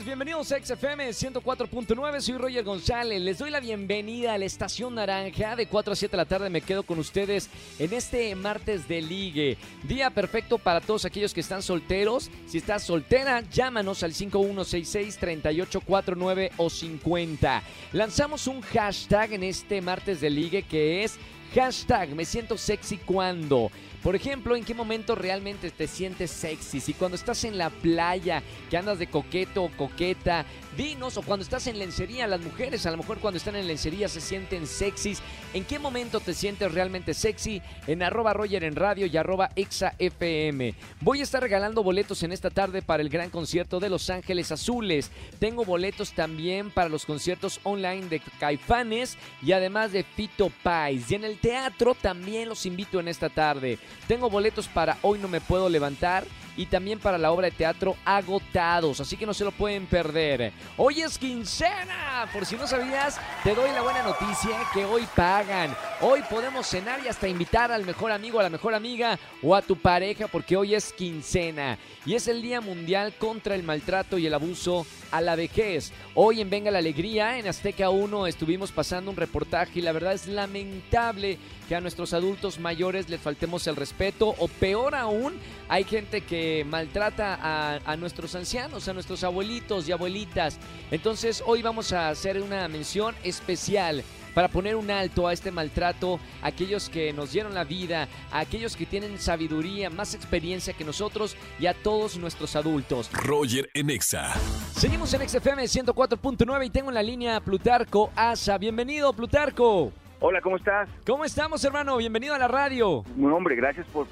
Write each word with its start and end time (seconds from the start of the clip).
bienvenidos 0.00 0.50
a 0.50 0.58
XFM 0.58 1.10
104.9, 1.10 2.20
soy 2.20 2.38
Roger 2.38 2.64
González, 2.64 3.20
les 3.20 3.36
doy 3.38 3.50
la 3.50 3.60
bienvenida 3.60 4.32
a 4.32 4.38
la 4.38 4.46
Estación 4.46 4.94
Naranja, 4.94 5.54
de 5.54 5.66
4 5.66 5.92
a 5.92 5.96
7 5.96 6.10
de 6.10 6.16
la 6.16 6.24
tarde 6.24 6.48
me 6.48 6.62
quedo 6.62 6.82
con 6.82 6.98
ustedes 6.98 7.50
en 7.78 7.92
este 7.92 8.34
martes 8.34 8.88
de 8.88 9.02
ligue, 9.02 9.58
día 9.82 10.08
perfecto 10.08 10.56
para 10.56 10.80
todos 10.80 11.04
aquellos 11.04 11.34
que 11.34 11.40
están 11.40 11.60
solteros, 11.62 12.30
si 12.46 12.56
estás 12.56 12.84
soltera, 12.84 13.42
llámanos 13.50 14.02
al 14.02 14.14
5166-3849 14.14 16.52
o 16.56 16.70
50. 16.70 17.62
Lanzamos 17.92 18.46
un 18.46 18.62
hashtag 18.62 19.34
en 19.34 19.42
este 19.44 19.82
martes 19.82 20.22
de 20.22 20.30
ligue 20.30 20.62
que 20.62 21.04
es 21.04 21.18
hashtag 21.54 22.14
me 22.14 22.24
siento 22.24 22.56
sexy 22.56 22.98
cuando. 22.98 23.70
Por 24.02 24.16
ejemplo, 24.16 24.56
¿en 24.56 24.64
qué 24.64 24.74
momento 24.74 25.14
realmente 25.14 25.70
te 25.70 25.86
sientes 25.86 26.32
sexy? 26.32 26.80
Si 26.80 26.92
cuando 26.92 27.14
estás 27.14 27.44
en 27.44 27.56
la 27.56 27.70
playa, 27.70 28.42
que 28.68 28.76
andas 28.76 28.98
de 28.98 29.06
coqueto 29.06 29.62
o 29.62 29.70
coqueta, 29.70 30.44
dinos, 30.76 31.16
o 31.16 31.22
cuando 31.22 31.44
estás 31.44 31.68
en 31.68 31.78
lencería, 31.78 32.26
las 32.26 32.40
mujeres 32.40 32.84
a 32.84 32.90
lo 32.90 32.96
mejor 32.96 33.18
cuando 33.18 33.38
están 33.38 33.54
en 33.54 33.68
lencería 33.68 34.08
se 34.08 34.20
sienten 34.20 34.66
sexys. 34.66 35.22
¿En 35.54 35.64
qué 35.64 35.78
momento 35.78 36.18
te 36.18 36.34
sientes 36.34 36.72
realmente 36.72 37.14
sexy? 37.14 37.62
En 37.86 38.02
arroba 38.02 38.32
Roger 38.32 38.64
en 38.64 38.74
radio 38.74 39.06
y 39.06 39.16
arroba 39.16 39.50
FM. 39.54 40.74
Voy 41.00 41.20
a 41.20 41.22
estar 41.22 41.40
regalando 41.40 41.84
boletos 41.84 42.24
en 42.24 42.32
esta 42.32 42.50
tarde 42.50 42.82
para 42.82 43.04
el 43.04 43.08
gran 43.08 43.30
concierto 43.30 43.78
de 43.78 43.88
Los 43.88 44.10
Ángeles 44.10 44.50
Azules. 44.50 45.12
Tengo 45.38 45.64
boletos 45.64 46.12
también 46.12 46.72
para 46.72 46.88
los 46.88 47.06
conciertos 47.06 47.60
online 47.62 48.08
de 48.08 48.20
Caifanes 48.40 49.16
y 49.42 49.52
además 49.52 49.92
de 49.92 50.02
Fito 50.02 50.50
Pais. 50.64 51.08
Y 51.08 51.14
en 51.14 51.24
el 51.24 51.38
teatro 51.42 51.94
también 51.94 52.48
los 52.48 52.64
invito 52.64 53.00
en 53.00 53.08
esta 53.08 53.28
tarde. 53.28 53.78
Tengo 54.06 54.30
boletos 54.30 54.68
para 54.68 54.96
Hoy 55.02 55.18
no 55.18 55.28
me 55.28 55.40
puedo 55.40 55.68
levantar 55.68 56.24
y 56.56 56.66
también 56.66 56.98
para 56.98 57.18
la 57.18 57.32
obra 57.32 57.46
de 57.46 57.56
teatro 57.56 57.96
Agotados, 58.04 59.00
así 59.00 59.16
que 59.16 59.26
no 59.26 59.34
se 59.34 59.44
lo 59.44 59.50
pueden 59.50 59.86
perder. 59.86 60.52
Hoy 60.76 61.00
es 61.00 61.18
quincena, 61.18 62.28
por 62.32 62.46
si 62.46 62.56
no 62.56 62.66
sabías, 62.66 63.18
te 63.42 63.54
doy 63.54 63.70
la 63.70 63.82
buena 63.82 64.02
noticia 64.02 64.58
que 64.72 64.84
hoy 64.84 65.06
pagan. 65.16 65.74
Hoy 66.00 66.22
podemos 66.30 66.66
cenar 66.66 67.00
y 67.04 67.08
hasta 67.08 67.26
invitar 67.26 67.72
al 67.72 67.84
mejor 67.84 68.12
amigo, 68.12 68.38
a 68.38 68.44
la 68.44 68.50
mejor 68.50 68.74
amiga 68.74 69.18
o 69.42 69.54
a 69.54 69.62
tu 69.62 69.76
pareja 69.76 70.28
porque 70.28 70.56
hoy 70.56 70.74
es 70.74 70.92
quincena 70.92 71.78
y 72.06 72.14
es 72.14 72.28
el 72.28 72.42
Día 72.42 72.60
Mundial 72.60 73.14
contra 73.18 73.54
el 73.54 73.62
Maltrato 73.62 74.18
y 74.18 74.26
el 74.26 74.34
Abuso 74.34 74.86
a 75.12 75.20
la 75.20 75.36
Vejez. 75.36 75.92
Hoy 76.14 76.40
en 76.40 76.50
Venga 76.50 76.70
la 76.70 76.78
Alegría, 76.78 77.38
en 77.38 77.46
Azteca 77.46 77.90
1, 77.90 78.26
estuvimos 78.26 78.72
pasando 78.72 79.10
un 79.10 79.16
reportaje 79.16 79.78
y 79.78 79.82
la 79.82 79.92
verdad 79.92 80.14
es 80.14 80.26
lamentable 80.26 81.38
que 81.68 81.76
a 81.76 81.80
nuestros 81.80 82.12
adultos 82.12 82.58
mayores 82.58 83.08
les 83.08 83.20
faltemos 83.20 83.66
el 83.66 83.76
respeto 83.76 84.34
o 84.38 84.48
peor 84.48 84.94
aún, 84.94 85.34
hay 85.68 85.84
gente 85.84 86.22
que 86.22 86.66
maltrata 86.68 87.38
a, 87.84 87.96
nuestros 87.96 88.34
ancianos, 88.34 88.88
a 88.88 88.92
nuestros 88.92 89.22
abuelitos 89.22 89.88
y 89.88 89.92
abuelitas. 89.92 90.58
Entonces 90.90 91.42
hoy 91.46 91.62
vamos 91.62 91.92
a 91.92 92.08
hacer 92.08 92.40
una 92.42 92.66
mención 92.68 93.14
especial 93.22 94.02
para 94.34 94.48
poner 94.48 94.76
un 94.76 94.90
alto 94.90 95.28
a 95.28 95.32
este 95.32 95.50
maltrato, 95.50 96.18
a 96.42 96.48
aquellos 96.48 96.88
que 96.88 97.12
nos 97.12 97.32
dieron 97.32 97.54
la 97.54 97.64
vida, 97.64 98.08
a 98.30 98.40
aquellos 98.40 98.76
que 98.76 98.86
tienen 98.86 99.18
sabiduría, 99.18 99.90
más 99.90 100.14
experiencia 100.14 100.74
que 100.74 100.84
nosotros 100.84 101.36
y 101.58 101.66
a 101.66 101.74
todos 101.74 102.16
nuestros 102.16 102.56
adultos. 102.56 103.10
Roger 103.12 103.68
Enexa. 103.74 104.34
Seguimos 104.72 105.12
en 105.14 105.28
XFM 105.28 105.64
104.9 105.64 106.66
y 106.66 106.70
tengo 106.70 106.88
en 106.90 106.94
la 106.94 107.02
línea 107.02 107.40
Plutarco 107.40 108.10
Asa. 108.16 108.58
Bienvenido, 108.58 109.12
Plutarco. 109.12 109.92
Hola, 110.24 110.40
¿cómo 110.40 110.56
estás? 110.56 110.88
¿Cómo 111.04 111.24
estamos, 111.24 111.64
hermano? 111.64 111.96
Bienvenido 111.96 112.32
a 112.32 112.38
la 112.38 112.46
radio. 112.46 113.04
Un 113.16 113.32
hombre, 113.32 113.56
gracias 113.56 113.86
por, 113.88 114.06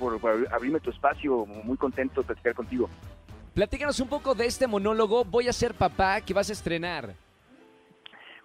abrirme 0.51 0.81
tu 0.81 0.91
espacio. 0.91 1.47
Muy 1.47 1.77
contento 1.77 2.23
de 2.23 2.27
platicar 2.27 2.55
contigo. 2.55 2.91
Platícanos 3.55 4.01
un 4.01 4.09
poco 4.09 4.35
de 4.35 4.47
este 4.47 4.67
monólogo 4.67 5.25
Voy 5.25 5.49
a 5.49 5.53
ser 5.53 5.75
papá 5.75 6.21
que 6.21 6.35
vas 6.35 6.51
a 6.51 6.53
estrenar. 6.53 7.15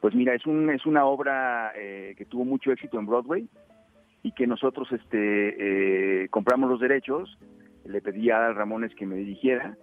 Pues 0.06 0.14
mira, 0.14 0.36
es, 0.36 0.46
un, 0.46 0.70
es 0.70 0.86
una 0.86 1.08
obra 1.08 1.72
eh, 1.76 2.14
que 2.16 2.26
tuvo 2.26 2.46
mucho 2.46 2.72
éxito 2.72 3.00
en 3.00 3.08
Broadway 3.08 3.50
y 4.22 4.34
que 4.34 4.46
nosotros 4.46 4.88
este, 4.92 6.26
eh, 6.26 6.30
compramos 6.30 6.70
los 6.70 6.80
derechos. 6.80 7.40
Le 7.86 8.02
pedí 8.02 8.30
a 8.30 8.54
Ramones 8.54 8.94
que 8.94 9.08
me 9.08 9.16
dirigiera 9.16 9.76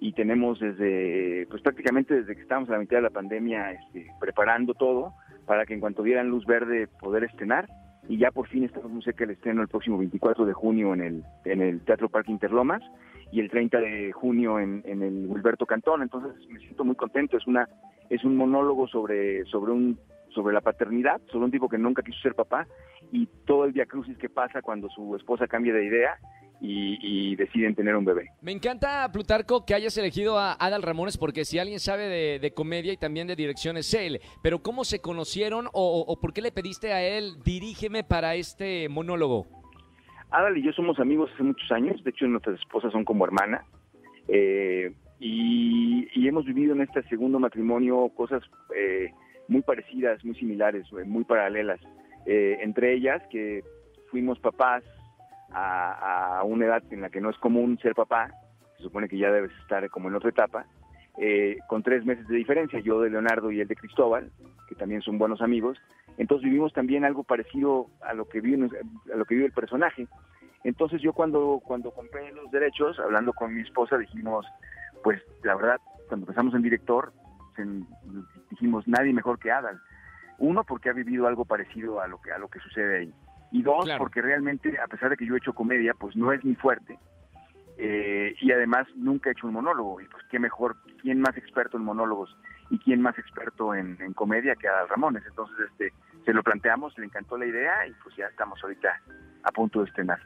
y 0.00 0.12
tenemos 0.12 0.58
desde, 0.58 1.46
pues 1.50 1.62
prácticamente 1.62 2.16
desde 2.16 2.34
que 2.34 2.42
estábamos 2.42 2.68
a 2.68 2.72
la 2.72 2.78
mitad 2.80 2.96
de 2.96 3.02
la 3.02 3.10
pandemia 3.10 3.70
este, 3.70 4.08
preparando 4.18 4.74
todo 4.74 5.12
para 5.46 5.64
que 5.64 5.74
en 5.74 5.78
cuanto 5.78 6.02
dieran 6.02 6.30
luz 6.30 6.44
verde 6.46 6.88
poder 7.00 7.22
estrenar 7.22 7.68
y 8.08 8.18
ya 8.18 8.32
por 8.32 8.48
fin 8.48 8.64
estamos 8.64 8.90
muy 8.90 9.04
cerca 9.04 9.24
del 9.24 9.36
estreno 9.36 9.62
el 9.62 9.68
próximo 9.68 9.98
24 9.98 10.46
de 10.46 10.52
junio 10.52 10.94
en 10.94 11.00
el, 11.00 11.24
en 11.44 11.62
el 11.62 11.80
Teatro 11.82 12.08
Parque 12.08 12.32
Interlomas 12.32 12.82
y 13.30 13.38
el 13.38 13.48
30 13.48 13.78
de 13.78 14.10
junio 14.10 14.58
en, 14.58 14.82
en 14.84 15.02
el 15.04 15.26
Wilberto 15.28 15.64
Cantón. 15.64 16.02
Entonces 16.02 16.32
me 16.48 16.58
siento 16.58 16.84
muy 16.84 16.96
contento. 16.96 17.36
Es 17.36 17.46
una 17.46 17.68
es 18.10 18.24
un 18.24 18.36
monólogo 18.36 18.86
sobre 18.88 19.44
sobre 19.46 19.72
un 19.72 19.98
sobre 20.34 20.54
la 20.54 20.60
paternidad, 20.60 21.20
sobre 21.30 21.46
un 21.46 21.50
tipo 21.50 21.68
que 21.68 21.78
nunca 21.78 22.02
quiso 22.02 22.20
ser 22.20 22.34
papá 22.34 22.66
y 23.12 23.26
todo 23.46 23.64
el 23.64 23.74
crucis 23.86 24.16
que 24.18 24.28
pasa 24.28 24.62
cuando 24.62 24.88
su 24.90 25.16
esposa 25.16 25.46
cambia 25.46 25.72
de 25.72 25.84
idea 25.84 26.18
y, 26.60 27.36
deciden 27.36 27.74
tener 27.74 27.96
un 27.96 28.04
bebé. 28.04 28.28
Me 28.42 28.52
encanta, 28.52 29.10
Plutarco, 29.10 29.64
que 29.64 29.74
hayas 29.74 29.96
elegido 29.96 30.38
a 30.38 30.52
Adal 30.52 30.82
Ramones, 30.82 31.16
porque 31.16 31.46
si 31.46 31.58
alguien 31.58 31.80
sabe 31.80 32.38
de, 32.38 32.50
comedia 32.52 32.92
y 32.92 32.98
también 32.98 33.26
de 33.26 33.34
dirección 33.34 33.78
es 33.78 33.94
él. 33.94 34.20
Pero 34.42 34.58
¿cómo 34.58 34.84
se 34.84 35.00
conocieron 35.00 35.68
o, 35.72 36.18
por 36.20 36.34
qué 36.34 36.42
le 36.42 36.52
pediste 36.52 36.92
a 36.92 37.02
él, 37.02 37.36
dirígeme 37.44 38.04
para 38.04 38.34
este 38.34 38.88
monólogo? 38.90 39.46
Adal 40.30 40.58
y 40.58 40.62
yo 40.62 40.72
somos 40.72 40.98
amigos 41.00 41.30
hace 41.34 41.42
muchos 41.42 41.72
años, 41.72 42.04
de 42.04 42.10
hecho 42.10 42.26
nuestras 42.26 42.60
esposas 42.60 42.92
son 42.92 43.04
como 43.04 43.24
hermanas. 43.24 43.64
Eh, 44.28 44.92
y, 45.20 46.26
hemos 46.26 46.44
vivido 46.46 46.74
en 46.74 46.80
este 46.80 47.02
segundo 47.04 47.38
matrimonio 47.38 48.08
cosas 48.16 48.42
eh, 48.74 49.12
muy 49.48 49.62
parecidas, 49.62 50.24
muy 50.24 50.34
similares, 50.36 50.86
muy 51.06 51.24
paralelas. 51.24 51.80
Eh, 52.24 52.58
entre 52.62 52.94
ellas 52.94 53.22
que 53.30 53.62
fuimos 54.10 54.38
papás 54.38 54.84
a, 55.52 56.42
una 56.44 56.66
edad 56.66 56.82
en 56.90 57.02
la 57.02 57.10
que 57.10 57.20
no 57.20 57.30
es 57.30 57.36
común 57.38 57.78
ser 57.82 57.94
papá, 57.94 58.30
se 58.76 58.84
supone 58.84 59.08
que 59.08 59.18
ya 59.18 59.30
debes 59.30 59.50
estar 59.62 59.88
como 59.90 60.08
en 60.08 60.14
otra 60.14 60.30
etapa, 60.30 60.66
eh, 61.18 61.58
con 61.68 61.82
tres 61.82 62.04
meses 62.04 62.26
de 62.28 62.36
diferencia, 62.36 62.80
yo 62.80 63.00
de 63.00 63.10
Leonardo 63.10 63.50
y 63.50 63.60
él 63.60 63.68
de 63.68 63.76
Cristóbal, 63.76 64.30
que 64.68 64.74
también 64.76 65.02
son 65.02 65.18
buenos 65.18 65.42
amigos, 65.42 65.78
entonces 66.16 66.44
vivimos 66.44 66.72
también 66.72 67.04
algo 67.04 67.24
parecido 67.24 67.88
a 68.00 68.14
lo 68.14 68.28
que 68.28 68.40
vive, 68.40 68.68
a 69.12 69.16
lo 69.16 69.24
que 69.24 69.34
vive 69.34 69.46
el 69.46 69.52
personaje. 69.52 70.06
Entonces 70.62 71.00
yo 71.02 71.12
cuando, 71.12 71.60
cuando 71.64 71.90
compré 71.90 72.32
los 72.32 72.50
derechos, 72.50 72.98
hablando 73.00 73.32
con 73.32 73.54
mi 73.54 73.62
esposa, 73.62 73.98
dijimos, 73.98 74.46
pues 75.02 75.22
la 75.42 75.54
verdad, 75.54 75.80
cuando 76.08 76.24
empezamos 76.24 76.54
en 76.54 76.62
director, 76.62 77.12
dijimos 78.50 78.86
nadie 78.88 79.12
mejor 79.12 79.38
que 79.38 79.50
Adal. 79.50 79.80
Uno, 80.38 80.64
porque 80.64 80.88
ha 80.88 80.92
vivido 80.92 81.26
algo 81.26 81.44
parecido 81.44 82.00
a 82.00 82.08
lo 82.08 82.20
que, 82.20 82.32
a 82.32 82.38
lo 82.38 82.48
que 82.48 82.60
sucede 82.60 82.98
ahí. 82.98 83.14
Y 83.52 83.62
dos, 83.62 83.88
porque 83.98 84.22
realmente, 84.22 84.78
a 84.78 84.86
pesar 84.86 85.10
de 85.10 85.16
que 85.16 85.26
yo 85.26 85.34
he 85.34 85.38
hecho 85.38 85.52
comedia, 85.52 85.92
pues 85.94 86.16
no 86.16 86.32
es 86.32 86.44
mi 86.44 86.54
fuerte. 86.54 86.98
Eh, 87.76 88.34
y 88.40 88.52
además 88.52 88.86
nunca 88.94 89.28
he 89.28 89.32
hecho 89.32 89.46
un 89.46 89.54
monólogo. 89.54 90.00
Y 90.00 90.06
pues 90.06 90.22
qué 90.30 90.38
mejor, 90.38 90.76
quién 91.02 91.20
más 91.20 91.36
experto 91.36 91.76
en 91.76 91.84
monólogos 91.84 92.36
y 92.70 92.78
quién 92.78 93.02
más 93.02 93.18
experto 93.18 93.74
en, 93.74 93.96
comedia 94.14 94.54
que 94.54 94.68
Adal 94.68 94.88
Ramones. 94.88 95.24
Entonces, 95.26 95.56
este, 95.70 95.92
se 96.24 96.32
lo 96.32 96.42
planteamos, 96.42 96.96
le 96.98 97.06
encantó 97.06 97.36
la 97.36 97.46
idea 97.46 97.86
y 97.86 97.92
pues 98.02 98.14
ya 98.16 98.26
estamos 98.26 98.62
ahorita 98.62 99.00
a 99.42 99.52
punto 99.52 99.80
de 99.80 99.86
estrenar. 99.86 100.20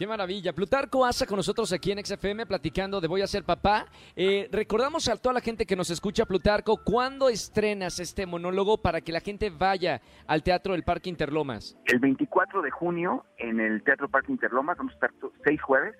Qué 0.00 0.06
maravilla. 0.06 0.54
Plutarco 0.54 1.04
Asa 1.04 1.26
con 1.26 1.36
nosotros 1.36 1.70
aquí 1.74 1.92
en 1.92 2.02
XFM 2.02 2.46
platicando 2.46 3.02
de 3.02 3.06
Voy 3.06 3.20
a 3.20 3.26
ser 3.26 3.44
papá. 3.44 3.84
Eh, 4.16 4.48
recordamos 4.50 5.06
a 5.10 5.16
toda 5.18 5.34
la 5.34 5.42
gente 5.42 5.66
que 5.66 5.76
nos 5.76 5.90
escucha, 5.90 6.24
Plutarco, 6.24 6.80
¿cuándo 6.82 7.28
estrenas 7.28 8.00
este 8.00 8.24
monólogo 8.24 8.78
para 8.78 9.02
que 9.02 9.12
la 9.12 9.20
gente 9.20 9.50
vaya 9.50 10.00
al 10.26 10.42
Teatro 10.42 10.72
del 10.72 10.84
Parque 10.84 11.10
Interlomas? 11.10 11.76
El 11.84 11.98
24 11.98 12.62
de 12.62 12.70
junio 12.70 13.26
en 13.36 13.60
el 13.60 13.82
Teatro 13.82 14.08
Parque 14.08 14.32
Interlomas, 14.32 14.78
vamos 14.78 14.94
a 14.94 14.94
estar 14.94 15.10
seis 15.44 15.60
jueves 15.60 15.94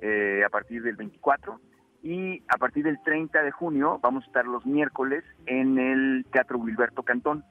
eh, 0.00 0.42
a 0.44 0.48
partir 0.48 0.82
del 0.82 0.96
24 0.96 1.60
y 2.02 2.42
a 2.48 2.58
partir 2.58 2.82
del 2.82 3.00
30 3.04 3.40
de 3.40 3.52
junio 3.52 4.00
vamos 4.02 4.24
a 4.24 4.26
estar 4.26 4.44
los 4.46 4.66
miércoles 4.66 5.22
en 5.46 5.78
el 5.78 6.26
Teatro 6.32 6.58
Wilberto 6.58 7.04
Cantón. 7.04 7.44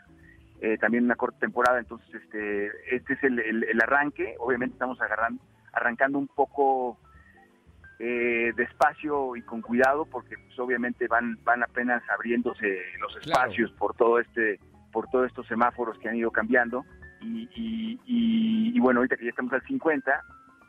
Eh, 0.59 0.77
también 0.79 1.06
una 1.06 1.15
corta 1.15 1.39
temporada, 1.39 1.79
entonces 1.79 2.13
este, 2.13 2.68
este 2.94 3.13
es 3.13 3.23
el 3.23 3.81
arranque, 3.81 4.35
obviamente 4.38 4.73
estamos 4.73 5.00
agarrando, 5.01 5.41
arrancando 5.73 6.19
un 6.19 6.27
poco 6.27 6.97
eh, 8.00 8.51
despacio 8.56 9.35
y 9.35 9.44
con 9.44 9.62
cuidado 9.62 10.06
porque 10.06 10.35
pues, 10.35 10.57
obviamente 10.59 11.07
van 11.07 11.38
van 11.44 11.63
apenas 11.63 12.01
abriéndose 12.09 12.79
los 13.00 13.15
espacios 13.18 13.71
por 13.73 13.95
todo 13.95 14.19
este 14.19 14.59
por 14.91 15.07
todos 15.09 15.27
estos 15.27 15.47
semáforos 15.47 15.97
que 16.00 16.09
han 16.09 16.15
ido 16.15 16.31
cambiando. 16.31 16.83
Y, 17.21 17.47
y, 18.06 18.79
bueno 18.79 19.00
ahorita 19.00 19.15
que 19.15 19.25
ya 19.25 19.29
estamos 19.29 19.53
al 19.53 19.62
50 19.62 20.23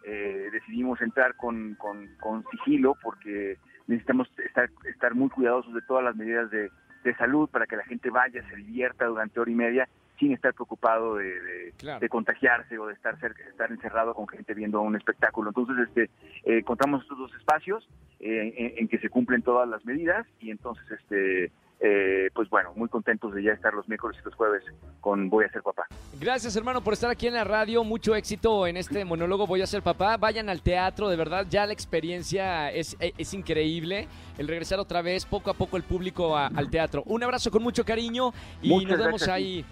eh, 0.04 0.50
decidimos 0.52 1.00
entrar 1.00 1.34
con, 1.36 1.74
con, 1.76 2.44
sigilo 2.50 2.94
porque 3.02 3.56
necesitamos 3.86 4.28
estar 4.44 4.68
estar 4.84 5.14
muy 5.14 5.30
cuidadosos 5.30 5.72
de 5.72 5.80
todas 5.88 6.04
las 6.04 6.14
medidas 6.14 6.50
de, 6.50 6.70
de 7.04 7.16
salud 7.16 7.48
para 7.48 7.66
que 7.66 7.76
la 7.76 7.84
gente 7.84 8.10
vaya 8.10 8.46
se 8.50 8.56
divierta 8.56 9.06
durante 9.06 9.40
hora 9.40 9.50
y 9.50 9.54
media 9.54 9.88
sin 10.18 10.32
estar 10.32 10.54
preocupado 10.54 11.16
de, 11.16 11.24
de, 11.24 11.72
Claro. 11.78 12.00
de 12.00 12.08
contagiarse 12.08 12.78
o 12.78 12.86
de 12.86 12.94
estar 12.94 13.18
cerca, 13.18 13.42
de 13.42 13.50
estar 13.50 13.70
encerrado 13.72 14.14
con 14.14 14.28
gente 14.28 14.54
viendo 14.54 14.80
un 14.80 14.94
espectáculo. 14.96 15.50
Entonces, 15.50 15.76
este, 15.88 16.10
eh, 16.44 16.62
contamos 16.62 17.02
estos 17.02 17.18
dos 17.18 17.34
espacios 17.34 17.88
eh, 18.20 18.54
en, 18.56 18.78
en 18.78 18.88
que 18.88 18.98
se 18.98 19.08
cumplen 19.08 19.42
todas 19.42 19.68
las 19.68 19.84
medidas 19.84 20.26
y 20.40 20.50
entonces, 20.50 20.84
este, 20.90 21.50
eh, 21.80 22.30
pues 22.34 22.48
bueno, 22.50 22.72
muy 22.76 22.88
contentos 22.88 23.34
de 23.34 23.42
ya 23.42 23.52
estar 23.52 23.74
los 23.74 23.88
miércoles 23.88 24.16
y 24.20 24.24
los 24.24 24.34
jueves 24.36 24.62
con 25.00 25.28
Voy 25.28 25.44
a 25.44 25.48
ser 25.50 25.62
papá. 25.62 25.86
Gracias, 26.20 26.54
hermano, 26.54 26.80
por 26.84 26.92
estar 26.92 27.10
aquí 27.10 27.26
en 27.26 27.34
la 27.34 27.42
radio. 27.42 27.82
Mucho 27.82 28.14
éxito 28.14 28.68
en 28.68 28.76
este 28.76 29.04
monólogo 29.04 29.48
Voy 29.48 29.62
a 29.62 29.66
ser 29.66 29.82
papá. 29.82 30.16
Vayan 30.18 30.48
al 30.48 30.62
teatro, 30.62 31.08
de 31.08 31.16
verdad, 31.16 31.46
ya 31.50 31.66
la 31.66 31.72
experiencia 31.72 32.70
es, 32.70 32.96
e, 33.00 33.12
es 33.18 33.34
increíble. 33.34 34.06
El 34.38 34.46
regresar 34.46 34.78
otra 34.78 35.02
vez, 35.02 35.26
poco 35.26 35.50
a 35.50 35.54
poco, 35.54 35.76
el 35.76 35.82
público 35.82 36.36
a- 36.36 36.46
al 36.46 36.70
teatro. 36.70 37.02
Un 37.06 37.24
abrazo 37.24 37.50
con 37.50 37.64
mucho 37.64 37.84
cariño 37.84 38.32
y 38.62 38.68
Muchas 38.68 38.90
nos 38.90 38.98
vemos 39.06 39.28
ahí. 39.28 39.64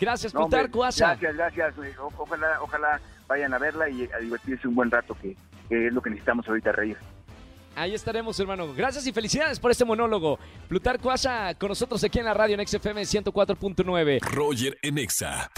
Gracias, 0.00 0.32
No, 0.34 0.40
Plutarco 0.42 0.84
Asa. 0.84 1.16
Gracias, 1.16 1.36
gracias. 1.36 1.74
o- 1.98 2.12
Ojalá, 2.18 2.60
ojalá 2.62 3.00
vayan 3.26 3.52
a 3.54 3.58
verla 3.58 3.88
y 3.88 4.08
a 4.12 4.18
divertirse 4.18 4.66
un 4.68 4.74
buen 4.74 4.90
rato, 4.90 5.16
que, 5.20 5.36
que 5.68 5.86
es 5.88 5.92
lo 5.92 6.00
que 6.00 6.10
necesitamos 6.10 6.46
ahorita, 6.48 6.72
reír. 6.72 6.96
Ahí 7.76 7.94
estaremos, 7.94 8.38
hermano. 8.40 8.74
Gracias 8.74 9.06
y 9.06 9.12
felicidades 9.12 9.60
por 9.60 9.70
este 9.70 9.84
monólogo. 9.84 10.38
Plutarco 10.68 11.10
Asa 11.10 11.54
con 11.54 11.68
nosotros 11.68 12.02
aquí 12.02 12.18
en 12.18 12.24
la 12.24 12.34
radio 12.34 12.58
en 12.58 12.66
XFM 12.66 13.02
104.9. 13.02 14.20
Roger 14.32 14.76
en 14.82 14.98
Exa. 14.98 15.50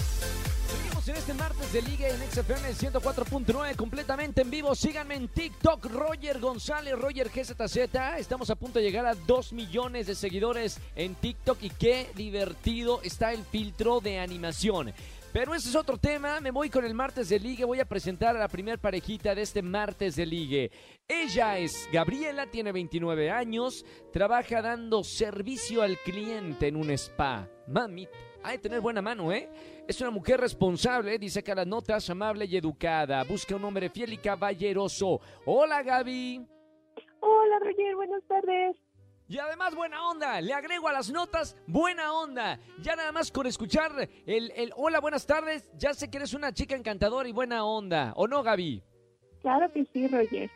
En 1.10 1.16
este 1.16 1.34
martes 1.34 1.72
de 1.72 1.82
Liga 1.82 2.08
en 2.08 2.20
XFM 2.30 2.70
104.9 2.70 3.74
completamente 3.74 4.42
en 4.42 4.50
vivo. 4.50 4.76
Síganme 4.76 5.16
en 5.16 5.26
TikTok, 5.26 5.86
Roger 5.86 6.38
González, 6.38 6.96
Roger 6.96 7.30
GZZ. 7.30 7.76
Estamos 8.16 8.48
a 8.48 8.54
punto 8.54 8.78
de 8.78 8.84
llegar 8.84 9.04
a 9.06 9.16
2 9.16 9.52
millones 9.52 10.06
de 10.06 10.14
seguidores 10.14 10.78
en 10.94 11.16
TikTok 11.16 11.64
y 11.64 11.70
qué 11.70 12.12
divertido 12.14 13.00
está 13.02 13.32
el 13.32 13.42
filtro 13.42 13.98
de 13.98 14.20
animación. 14.20 14.92
Pero 15.32 15.52
ese 15.52 15.70
es 15.70 15.74
otro 15.74 15.96
tema, 15.96 16.40
me 16.40 16.52
voy 16.52 16.70
con 16.70 16.84
el 16.84 16.94
martes 16.94 17.28
de 17.28 17.40
ligue, 17.40 17.64
voy 17.64 17.80
a 17.80 17.84
presentar 17.84 18.36
a 18.36 18.40
la 18.40 18.48
primer 18.48 18.78
parejita 18.78 19.34
de 19.34 19.42
este 19.42 19.62
martes 19.62 20.14
de 20.14 20.26
ligue. 20.26 20.70
Ella 21.08 21.58
es 21.58 21.88
Gabriela, 21.92 22.46
tiene 22.46 22.70
29 22.70 23.32
años, 23.32 23.84
trabaja 24.12 24.62
dando 24.62 25.02
servicio 25.02 25.82
al 25.82 25.98
cliente 25.98 26.68
en 26.68 26.76
un 26.76 26.90
spa. 26.92 27.48
Mami, 27.66 28.08
hay 28.42 28.56
que 28.56 28.62
tener 28.62 28.80
buena 28.80 29.02
mano, 29.02 29.32
¿eh? 29.32 29.48
Es 29.86 30.00
una 30.00 30.10
mujer 30.10 30.40
responsable, 30.40 31.18
dice 31.18 31.42
que 31.42 31.52
a 31.52 31.54
las 31.54 31.66
notas, 31.66 32.08
amable 32.10 32.44
y 32.46 32.56
educada. 32.56 33.22
Busca 33.24 33.56
un 33.56 33.64
hombre 33.64 33.90
fiel 33.90 34.12
y 34.12 34.18
caballeroso. 34.18 35.20
Hola, 35.44 35.82
Gaby. 35.82 36.46
Hola 37.20 37.58
Roger, 37.58 37.96
buenas 37.96 38.22
tardes. 38.26 38.76
Y 39.28 39.38
además 39.38 39.74
buena 39.74 40.08
onda, 40.08 40.40
le 40.40 40.52
agrego 40.52 40.88
a 40.88 40.92
las 40.92 41.10
notas 41.10 41.56
buena 41.66 42.12
onda. 42.12 42.58
Ya 42.82 42.96
nada 42.96 43.12
más 43.12 43.30
con 43.30 43.46
escuchar 43.46 44.08
el, 44.26 44.50
el 44.56 44.72
hola, 44.76 45.00
buenas 45.00 45.24
tardes, 45.26 45.70
ya 45.76 45.94
sé 45.94 46.10
que 46.10 46.16
eres 46.16 46.34
una 46.34 46.52
chica 46.52 46.74
encantadora 46.74 47.28
y 47.28 47.32
buena 47.32 47.64
onda. 47.64 48.12
¿O 48.16 48.26
no, 48.26 48.42
Gaby? 48.42 48.82
Claro 49.40 49.70
que 49.72 49.84
sí, 49.92 50.08
Roger. 50.08 50.50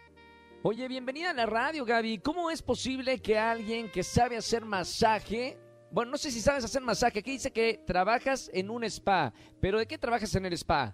Oye, 0.63 0.89
bienvenida 0.89 1.31
a 1.31 1.35
la 1.35 1.47
radio, 1.47 1.85
Gaby. 1.85 2.19
¿Cómo 2.19 2.51
es 2.51 2.63
posible 2.63 3.21
que 3.21 3.39
alguien 3.39 3.91
que 3.91 4.03
sabe 4.03 4.37
hacer 4.37 4.65
masaje... 4.65 5.59
Bueno, 5.95 6.11
no 6.11 6.17
sé 6.17 6.33
si 6.33 6.41
sabes 6.41 6.65
hacer 6.65 6.83
masaje. 6.83 7.21
Aquí 7.21 7.31
dice 7.31 7.53
que 7.53 7.79
trabajas 7.87 8.51
en 8.53 8.69
un 8.69 8.83
spa. 8.83 9.33
¿Pero 9.61 9.79
de 9.79 9.87
qué 9.87 9.97
trabajas 9.97 10.35
en 10.35 10.45
el 10.45 10.53
spa? 10.55 10.93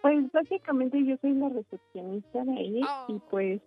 Pues 0.00 0.32
básicamente 0.32 1.04
yo 1.04 1.16
soy 1.20 1.34
la 1.34 1.50
recepcionista 1.50 2.42
de 2.44 2.52
ahí 2.52 2.80
Ah. 2.88 3.04
y 3.08 3.18
pues 3.30 3.60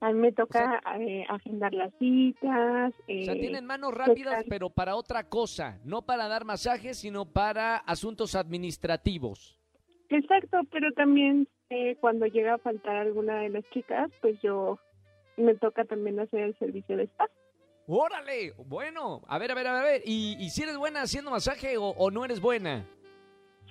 a 0.00 0.12
mí 0.12 0.20
me 0.20 0.30
toca 0.32 0.80
eh, 1.00 1.24
agendar 1.28 1.72
las 1.74 1.92
citas. 1.98 2.94
O 2.94 3.24
sea, 3.24 3.34
eh, 3.34 3.40
tienen 3.40 3.66
manos 3.66 3.92
rápidas, 3.92 4.34
tocar. 4.36 4.44
pero 4.48 4.70
para 4.70 4.94
otra 4.94 5.24
cosa. 5.28 5.80
No 5.84 6.02
para 6.02 6.28
dar 6.28 6.44
masajes, 6.44 6.98
sino 6.98 7.24
para 7.24 7.78
asuntos 7.78 8.36
administrativos. 8.36 9.58
Exacto, 10.08 10.60
pero 10.70 10.92
también 10.92 11.48
eh, 11.70 11.96
cuando 12.00 12.26
llega 12.26 12.54
a 12.54 12.58
faltar 12.58 12.94
alguna 12.94 13.40
de 13.40 13.48
las 13.48 13.64
chicas, 13.70 14.08
pues 14.20 14.40
yo 14.40 14.78
me 15.36 15.56
toca 15.56 15.84
también 15.84 16.20
hacer 16.20 16.40
el 16.42 16.58
servicio 16.58 16.96
de 16.96 17.04
spa. 17.04 17.28
¡Órale! 17.86 18.52
Bueno, 18.66 19.22
a 19.26 19.38
ver, 19.38 19.50
a 19.52 19.54
ver, 19.54 19.66
a 19.66 19.82
ver. 19.82 20.02
¿Y, 20.04 20.36
y 20.38 20.50
si 20.50 20.62
eres 20.62 20.76
buena 20.76 21.02
haciendo 21.02 21.30
masaje 21.30 21.76
o, 21.76 21.88
o 21.88 22.10
no 22.10 22.24
eres 22.24 22.40
buena? 22.40 22.86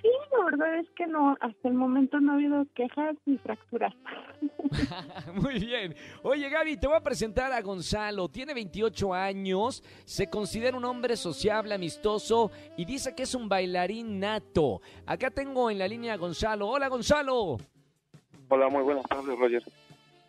Sí, 0.00 0.08
la 0.32 0.44
verdad 0.44 0.78
es 0.78 0.90
que 0.90 1.06
no, 1.06 1.36
hasta 1.40 1.68
el 1.68 1.74
momento 1.74 2.20
no 2.20 2.32
ha 2.32 2.34
habido 2.34 2.66
quejas 2.74 3.16
ni 3.24 3.38
fracturas. 3.38 3.94
Muy 5.34 5.58
bien. 5.58 5.94
Oye, 6.22 6.48
Gaby, 6.48 6.76
te 6.76 6.86
voy 6.86 6.96
a 6.96 7.00
presentar 7.00 7.52
a 7.52 7.60
Gonzalo. 7.60 8.28
Tiene 8.28 8.54
28 8.54 9.14
años, 9.14 9.82
se 10.04 10.28
considera 10.28 10.76
un 10.76 10.84
hombre 10.84 11.16
sociable, 11.16 11.74
amistoso 11.74 12.50
y 12.76 12.84
dice 12.84 13.14
que 13.14 13.24
es 13.24 13.34
un 13.34 13.48
bailarín 13.48 14.20
nato. 14.20 14.80
Acá 15.06 15.30
tengo 15.30 15.70
en 15.70 15.78
la 15.78 15.88
línea 15.88 16.14
a 16.14 16.16
Gonzalo. 16.16 16.68
Hola, 16.68 16.88
Gonzalo. 16.88 17.58
Hola, 18.48 18.68
muy 18.68 18.82
buenas 18.82 19.04
tardes, 19.06 19.38
Roger. 19.38 19.62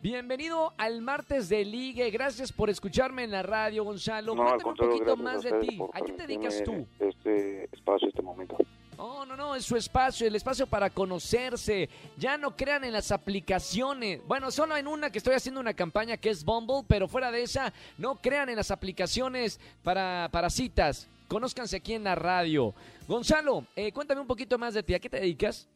Bienvenido 0.01 0.71
al 0.77 1.01
martes 1.01 1.50
de 1.50 1.65
Ligue. 1.65 2.12
Gracias 2.12 2.51
por 2.51 2.69
escucharme 2.69 3.24
en 3.24 3.31
la 3.31 3.42
radio, 3.42 3.83
Gonzalo. 3.83 4.36
No, 4.36 4.44
Cuéntame 4.44 4.71
un 4.71 4.77
poquito 4.77 5.18
más 5.18 5.42
de 5.44 5.53
ti. 5.59 5.80
¿A 5.94 6.01
qué 6.01 6.12
te 6.13 6.27
dedicas 6.27 6.62
tú? 6.63 6.86
Este 7.00 7.65
espacio, 7.71 8.09
este 8.09 8.21
momento. 8.21 8.57
No, 8.97 9.25
no, 9.25 9.36
no, 9.36 9.56
es 9.56 9.65
su 9.65 9.75
espacio, 9.75 10.27
el 10.27 10.36
espacio 10.36 10.68
para 10.68 10.89
conocerse. 10.89 11.89
Ya 12.18 12.38
no 12.38 12.56
crean 12.56 12.83
en 12.83 12.94
las 12.94 13.12
aplicaciones. 13.12 14.21
Bueno, 14.27 14.51
solo 14.51 14.77
en 14.77 14.88
una 14.88 15.09
que 15.09 15.18
estoy 15.18 15.33
haciendo 15.33 15.59
una 15.59 15.74
campaña 15.74 16.18
que 16.18 16.30
es 16.30 16.45
Bumble, 16.45 16.83
pero 16.88 17.07
fuera 17.07 17.31
de 17.31 17.41
esa, 17.41 17.74
no 17.98 18.15
crean 18.15 18.50
en 18.50 18.57
las 18.57 18.71
aplicaciones 18.71 19.59
para, 19.83 20.30
para 20.31 20.50
citas. 20.50 21.09
Conózcanse 21.27 21.77
aquí 21.77 21.94
en 21.94 22.03
la 22.03 22.15
radio. 22.15 22.74
Gonzalo, 23.07 23.65
eh, 23.75 23.91
cuéntame 23.91 24.21
un 24.21 24.27
poquito 24.27 24.57
más 24.57 24.75
de 24.75 24.83
ti. 24.83 24.94
¿A 24.94 25.00
qué 25.00 25.09
te 25.09 25.19
dedicas? 25.19 25.68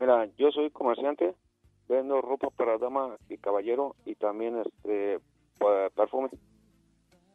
Mira, 0.00 0.28
yo 0.38 0.50
soy 0.52 0.70
comerciante, 0.70 1.34
vendo 1.88 2.20
ropa 2.20 2.50
para 2.50 2.78
dama 2.78 3.16
y 3.28 3.38
caballero 3.38 3.96
y 4.04 4.14
también 4.14 4.58
este 4.58 5.20
perfume. 5.94 6.28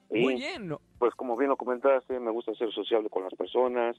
Y 0.09 0.21
Muy 0.21 0.35
bien. 0.35 0.75
pues 1.00 1.13
como 1.15 1.35
bien 1.35 1.50
lo 1.50 1.57
comentaste, 1.57 2.19
me 2.19 2.31
gusta 2.31 2.53
ser 2.53 2.71
sociable 2.71 3.09
con 3.09 3.23
las 3.23 3.33
personas, 3.33 3.97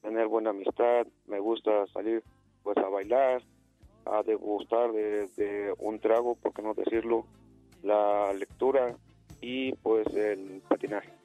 tener 0.00 0.26
buena 0.26 0.50
amistad, 0.50 1.06
me 1.26 1.38
gusta 1.38 1.86
salir 1.88 2.22
pues 2.62 2.76
a 2.78 2.88
bailar, 2.88 3.42
a 4.06 4.22
degustar 4.22 4.92
de, 4.92 5.28
de 5.36 5.74
un 5.78 6.00
trago, 6.00 6.34
por 6.36 6.54
qué 6.54 6.62
no 6.62 6.74
decirlo, 6.74 7.26
la 7.82 8.32
lectura 8.32 8.96
y 9.40 9.72
pues 9.76 10.06
el 10.14 10.62
patinaje. 10.68 11.19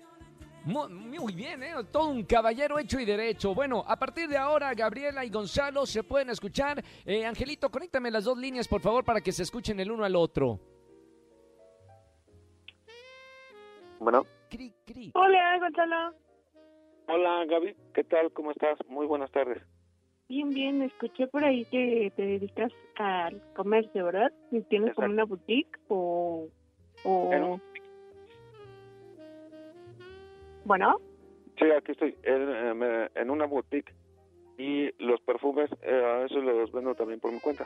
Mu- 0.66 0.90
Muy 0.90 1.34
bien, 1.34 1.62
¿eh? 1.64 1.74
Todo 1.92 2.10
un 2.10 2.24
caballero 2.24 2.80
hecho 2.80 3.00
y 3.00 3.06
derecho. 3.06 3.54
Bueno, 3.54 3.84
a 3.88 3.96
partir 3.98 4.28
de 4.28 4.38
ahora, 4.38 4.74
Gabriela 4.74 5.24
y 5.24 5.30
Gonzalo 5.30 5.86
se 5.86 6.04
pueden 6.04 6.30
escuchar. 6.32 6.84
Eh, 7.06 7.26
Angelito, 7.26 7.70
conéctame 7.70 8.10
las 8.10 8.24
dos 8.24 8.38
líneas, 8.38 8.68
por 8.68 8.82
favor, 8.82 9.04
para 9.06 9.22
que 9.22 9.32
se 9.32 9.44
escuchen 9.44 9.80
el 9.80 9.92
uno 9.92 10.04
al 10.04 10.16
otro. 10.16 10.60
Bueno. 14.00 14.24
Cri, 14.50 14.74
cri. 14.86 15.12
Hola, 15.16 15.60
Gonzalo. 15.60 16.14
Hola 17.08 17.46
Gaby, 17.46 17.76
¿qué 17.94 18.04
tal? 18.04 18.32
¿Cómo 18.34 18.52
estás? 18.52 18.78
Muy 18.88 19.06
buenas 19.06 19.32
tardes. 19.32 19.62
Bien, 20.28 20.50
bien, 20.50 20.82
escuché 20.82 21.28
por 21.28 21.44
ahí 21.44 21.66
que 21.66 22.12
te 22.16 22.24
dedicas 22.24 22.72
al 22.96 23.42
comercio, 23.54 24.06
¿verdad? 24.06 24.32
¿Y 24.52 24.62
¿Tienes 24.62 24.96
como 24.96 25.06
Exacto. 25.08 25.14
una 25.14 25.24
boutique 25.26 25.78
o...? 25.88 26.48
o... 27.04 27.60
Bueno, 30.66 31.00
Sí, 31.58 31.72
aquí 31.72 31.94
estoy, 31.94 32.18
en, 32.24 32.84
eh, 32.84 33.10
en 33.16 33.30
una 33.30 33.46
boutique 33.46 33.94
y 34.58 34.92
los 35.02 35.22
perfumes, 35.22 35.70
eh, 35.84 36.04
a 36.04 36.26
eso 36.26 36.42
los 36.42 36.70
vendo 36.72 36.96
también 36.96 37.20
por 37.22 37.32
mi 37.32 37.40
cuenta. 37.40 37.66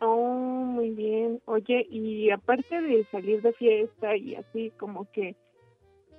oh, 0.00 0.16
muy 0.18 0.90
bien. 0.90 1.40
Oye, 1.46 1.86
y 1.88 2.30
aparte 2.30 2.80
de 2.82 3.04
salir 3.04 3.40
de 3.40 3.52
fiesta 3.54 4.14
y 4.16 4.34
así, 4.34 4.70
como 4.78 5.10
que, 5.12 5.36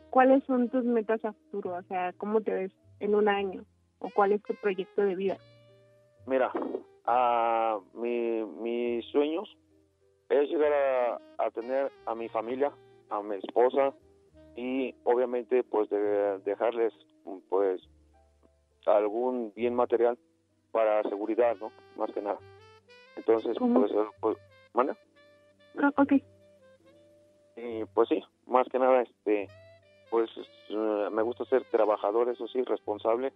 ¿cuáles 0.09 0.43
son 0.45 0.69
tus 0.69 0.83
metas 0.83 1.23
a 1.25 1.33
futuro? 1.33 1.75
O 1.75 1.83
sea, 1.83 2.13
¿cómo 2.13 2.41
te 2.41 2.53
ves 2.53 2.71
en 2.99 3.13
un 3.13 3.27
año? 3.29 3.63
¿O 3.99 4.09
cuál 4.09 4.31
es 4.31 4.41
tu 4.43 4.55
proyecto 4.55 5.03
de 5.03 5.15
vida? 5.15 5.37
Mira, 6.25 6.51
a 7.05 7.79
mi, 7.93 8.43
mis 8.61 9.05
sueños 9.11 9.47
es 10.29 10.49
llegar 10.49 10.73
a, 10.73 11.21
a 11.45 11.51
tener 11.51 11.91
a 12.05 12.15
mi 12.15 12.29
familia, 12.29 12.71
a 13.09 13.21
mi 13.21 13.35
esposa 13.35 13.93
y 14.55 14.95
obviamente 15.03 15.63
pues 15.63 15.89
de, 15.89 16.39
dejarles 16.39 16.93
pues 17.49 17.81
algún 18.85 19.53
bien 19.55 19.75
material 19.75 20.17
para 20.71 21.03
seguridad, 21.03 21.55
¿no? 21.59 21.71
Más 21.95 22.11
que 22.11 22.21
nada. 22.21 22.39
Entonces, 23.15 23.57
¿Cómo? 23.57 23.81
pues, 23.81 23.91
eh, 23.91 24.05
pues, 24.19 24.37
¿manda? 24.73 24.97
Ah, 25.81 25.91
ok. 25.97 26.13
Y 27.55 27.85
pues 27.93 28.09
sí, 28.09 28.23
más 28.47 28.67
que 28.69 28.79
nada, 28.79 29.03
este, 29.03 29.47
pues 30.09 30.29
me 30.69 31.21
gusta 31.21 31.45
ser 31.45 31.63
trabajador, 31.65 32.29
eso 32.29 32.47
sí, 32.47 32.61
responsable. 32.63 33.31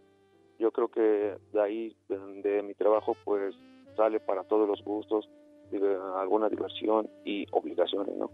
Yo 0.59 0.71
creo 0.71 0.87
que 0.87 1.37
de 1.53 1.61
ahí, 1.61 1.95
de, 2.07 2.63
mi 2.63 2.73
trabajo, 2.73 3.15
pues 3.23 3.55
sale 3.95 4.19
para 4.19 4.43
todos 4.43 4.67
los 4.67 4.83
gustos, 4.83 5.29
alguna 6.15 6.49
diversión 6.49 7.07
y 7.23 7.45
obligaciones, 7.51 8.15
¿no? 8.15 8.31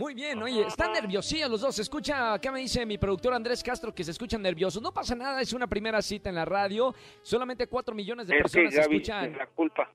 Muy 0.00 0.14
bien, 0.14 0.42
oye, 0.42 0.62
están 0.66 0.92
nerviosillos 0.92 1.50
los 1.50 1.60
dos. 1.60 1.74
Se 1.76 1.82
escucha, 1.82 2.32
acá 2.32 2.50
me 2.50 2.60
dice 2.60 2.86
mi 2.86 2.96
productor 2.96 3.34
Andrés 3.34 3.62
Castro 3.62 3.94
que 3.94 4.02
se 4.02 4.12
escuchan 4.12 4.40
nerviosos. 4.40 4.80
No 4.82 4.92
pasa 4.92 5.14
nada, 5.14 5.42
es 5.42 5.52
una 5.52 5.66
primera 5.66 6.00
cita 6.00 6.30
en 6.30 6.36
la 6.36 6.46
radio. 6.46 6.94
Solamente 7.20 7.66
cuatro 7.66 7.94
millones 7.94 8.26
de 8.26 8.34
Es 8.34 8.38
que 8.38 8.42
personas 8.44 8.74
Gaby 8.74 8.96
escuchan. 8.96 9.20
tiene 9.24 9.36
la 9.36 9.46
culpa. 9.48 9.92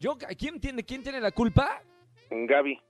Yo, 0.00 0.18
¿quién, 0.36 0.60
tiene, 0.60 0.82
¿Quién 0.82 1.02
tiene 1.04 1.20
la 1.20 1.30
culpa? 1.30 1.80
Gaby. 2.28 2.80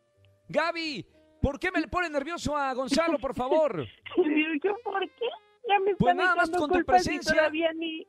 Gaby, 0.48 1.06
¿por 1.42 1.58
qué 1.60 1.70
me 1.70 1.80
le 1.82 1.88
pone 1.88 2.08
nervioso 2.08 2.56
a 2.56 2.72
Gonzalo, 2.72 3.18
por 3.18 3.34
favor? 3.34 3.84
¿Yo 4.16 4.76
por 4.82 5.00
qué? 5.00 5.26
Ya 5.68 5.78
me 5.78 5.94
Pues 5.94 6.14
nada 6.16 6.34
más 6.36 6.48
con 6.50 6.70
tu 6.70 6.82
presencia. 6.86 7.50
ni... 7.74 8.06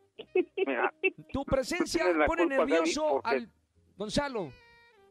Mira, 0.65 0.93
Tu 1.33 1.43
presencia 1.43 2.05
pone 2.05 2.43
culpa, 2.43 2.55
Gaby, 2.55 2.71
nervioso 2.71 3.07
porque- 3.21 3.29
al 3.29 3.50
Gonzalo. 3.97 4.51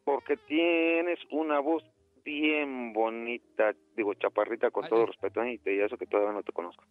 porque 0.04 0.36
tienes 0.38 1.18
una 1.30 1.60
voz 1.60 1.82
bien 2.24 2.92
bonita, 2.92 3.72
digo, 3.96 4.14
chaparrita, 4.14 4.70
con 4.70 4.84
Ay, 4.84 4.90
todo 4.90 5.06
respeto, 5.06 5.42
¿eh? 5.42 5.54
y 5.54 5.58
te- 5.58 5.74
y 5.76 5.80
eso 5.80 5.96
que 5.96 6.06
todavía 6.06 6.32
no 6.32 6.42
te 6.42 6.52
conozco. 6.52 6.84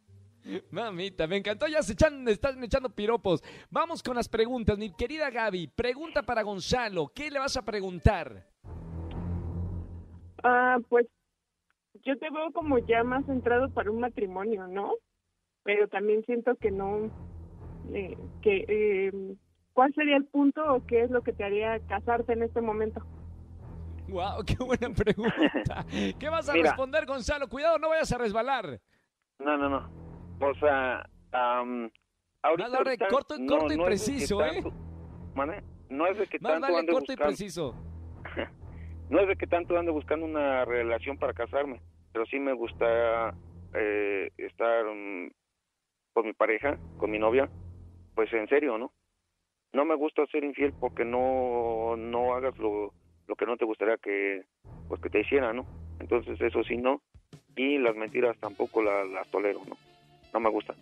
Mamita, 0.72 1.28
me 1.28 1.38
encantó. 1.38 1.68
Ya 1.68 1.82
se 1.84 1.94
echan, 1.94 2.28
están 2.28 2.64
echando 2.64 2.90
piropos. 2.90 3.44
Vamos 3.70 4.02
con 4.02 4.16
las 4.16 4.30
preguntas. 4.30 4.78
Mi 4.78 4.92
querida 4.94 5.30
Gaby, 5.30 5.68
pregunta 5.68 6.24
para 6.24 6.42
Gonzalo. 6.44 7.12
¿Qué 7.14 7.30
le 7.30 7.40
vas 7.40 7.58
a 7.58 7.64
preguntar? 7.66 8.46
Ah, 10.44 10.78
pues 10.88 11.08
yo 12.06 12.18
te 12.18 12.30
veo 12.30 12.52
como 12.54 12.78
ya 12.80 13.04
más 13.04 13.26
centrado 13.26 13.70
para 13.74 13.92
un 13.92 14.00
matrimonio, 14.00 14.68
¿no? 14.68 14.94
Pero 15.64 15.88
también 15.90 16.24
siento 16.26 16.56
que 16.56 16.72
no, 16.72 17.12
eh, 17.94 18.18
que, 18.42 18.66
eh, 18.68 19.12
¿cuál 19.74 19.94
sería 19.94 20.16
el 20.16 20.26
punto 20.26 20.64
o 20.74 20.86
qué 20.86 21.02
es 21.02 21.12
lo 21.12 21.22
que 21.22 21.34
te 21.34 21.44
haría 21.44 21.80
casarte 21.88 22.34
en 22.34 22.44
este 22.44 22.62
momento? 22.62 23.02
Wow, 24.10 24.44
qué 24.46 24.56
buena 24.64 24.90
pregunta. 24.96 25.86
¿Qué 26.20 26.30
vas 26.30 26.50
a 26.50 26.54
Mira. 26.54 26.70
responder, 26.70 27.06
Gonzalo? 27.06 27.48
Cuidado, 27.48 27.78
no 27.78 27.90
vayas 27.90 28.12
a 28.12 28.18
resbalar. 28.18 28.80
No, 29.40 29.58
no, 29.58 29.70
no. 29.70 29.90
O 30.42 30.54
sea, 30.56 31.08
am, 31.32 31.90
ahorita, 32.44 32.64
Más 32.70 32.72
vale 32.72 32.90
ahorita 32.90 33.08
corto- 33.08 33.38
no- 33.38 33.58
corto 33.58 33.74
y 33.74 33.78
no 33.78 33.86
preciso, 33.86 34.44
¿eh? 34.46 34.64
No 35.90 36.06
es 36.08 36.18
de 36.18 36.28
que 36.28 36.40
Más 36.40 36.52
tanto 36.54 36.68
vale 36.68 36.80
ande 36.80 36.92
corto 36.94 37.12
y 37.14 37.16
preciso. 37.16 37.76
no 39.10 39.20
es 39.20 39.28
de 39.28 39.36
que 39.36 39.48
tanto 39.48 39.78
ande 39.78 39.92
buscando 39.92 40.26
una 40.26 40.66
relación 40.66 41.18
para 41.18 41.34
casarme, 41.34 41.82
pero 42.14 42.26
sí 42.28 42.40
me 42.40 42.54
gusta 42.54 43.34
eh, 43.74 44.30
estar 44.38 44.86
mm, 44.86 45.32
con 46.14 46.26
mi 46.26 46.34
pareja, 46.34 46.78
con 46.98 47.10
mi 47.12 47.18
novia, 47.20 47.50
pues 48.16 48.32
en 48.34 48.48
serio, 48.50 48.78
¿no? 48.78 48.92
No 49.74 49.86
me 49.86 49.96
gusta 49.96 50.26
ser 50.32 50.44
infiel 50.44 50.74
porque 50.80 51.06
no 51.06 51.96
no 51.98 52.34
hagas 52.36 52.58
lo, 52.58 52.94
lo 53.30 53.36
que 53.36 53.46
no 53.46 53.56
te 53.56 53.64
gustaría 53.66 53.96
que 53.98 54.44
pues 54.90 55.00
que 55.02 55.10
te 55.10 55.22
hiciera, 55.22 55.54
¿no? 55.54 55.66
Entonces 56.00 56.40
eso 56.42 56.64
sí 56.64 56.76
no 56.76 57.02
y 57.56 57.78
las 57.78 57.96
mentiras 57.96 58.36
tampoco 58.40 58.82
la- 58.82 59.06
las 59.06 59.28
tolero, 59.30 59.62
¿no? 59.68 59.78
No 60.34 60.40
me 60.40 60.50
gustan. 60.50 60.76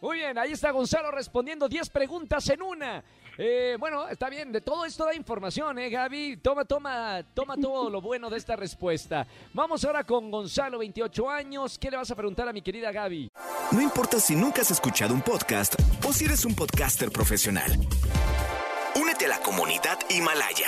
Muy 0.00 0.18
bien, 0.18 0.36
ahí 0.38 0.52
está 0.52 0.70
Gonzalo 0.72 1.10
respondiendo 1.10 1.68
10 1.68 1.88
preguntas 1.90 2.48
en 2.50 2.60
una. 2.62 3.02
Eh, 3.38 3.76
bueno, 3.78 4.06
está 4.08 4.28
bien, 4.28 4.52
de 4.52 4.60
todo 4.60 4.84
esto 4.84 5.04
da 5.06 5.14
información, 5.14 5.78
¿eh, 5.78 5.88
Gaby? 5.88 6.36
Toma, 6.38 6.64
toma, 6.66 7.22
toma 7.34 7.56
todo 7.56 7.88
lo 7.88 8.00
bueno 8.02 8.28
de 8.28 8.36
esta 8.36 8.56
respuesta. 8.56 9.26
Vamos 9.54 9.84
ahora 9.84 10.04
con 10.04 10.30
Gonzalo, 10.30 10.78
28 10.78 11.30
años. 11.30 11.78
¿Qué 11.78 11.90
le 11.90 11.96
vas 11.96 12.10
a 12.10 12.14
preguntar 12.16 12.46
a 12.48 12.52
mi 12.52 12.60
querida 12.62 12.92
Gaby? 12.92 13.30
No 13.72 13.80
importa 13.80 14.20
si 14.20 14.34
nunca 14.36 14.60
has 14.62 14.70
escuchado 14.70 15.14
un 15.14 15.22
podcast 15.22 15.74
o 16.06 16.12
si 16.12 16.26
eres 16.26 16.44
un 16.44 16.54
podcaster 16.54 17.10
profesional. 17.10 17.70
Únete 19.00 19.24
a 19.26 19.28
la 19.28 19.38
comunidad 19.40 19.98
Himalaya. 20.10 20.66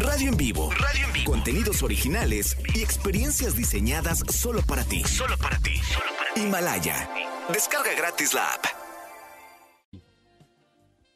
Radio 0.00 0.30
en 0.30 0.36
vivo. 0.36 0.70
Radio 0.70 1.06
en 1.06 1.12
vivo. 1.12 1.32
Contenidos 1.32 1.82
originales 1.82 2.56
y 2.74 2.82
experiencias 2.82 3.56
diseñadas 3.56 4.20
solo 4.30 4.60
para 4.68 4.84
ti. 4.84 5.02
Solo 5.02 5.34
para 5.42 5.58
ti. 5.58 5.80
Himalaya. 6.36 7.08
Descarga 7.48 7.90
gratis 7.96 8.32
la 8.32 8.46
app. 8.54 8.64